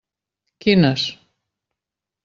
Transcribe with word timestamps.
Quines? 0.65 1.05